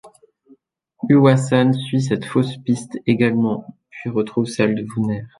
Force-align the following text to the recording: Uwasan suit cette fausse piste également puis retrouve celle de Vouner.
Uwasan 1.09 1.73
suit 1.75 1.99
cette 2.01 2.25
fausse 2.25 2.57
piste 2.57 2.97
également 3.05 3.67
puis 3.91 4.09
retrouve 4.09 4.47
celle 4.47 4.73
de 4.73 4.83
Vouner. 4.95 5.25